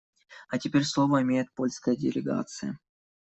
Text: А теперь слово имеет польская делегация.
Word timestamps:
А 0.49 0.57
теперь 0.57 0.83
слово 0.83 1.21
имеет 1.21 1.53
польская 1.53 1.95
делегация. 1.95 2.79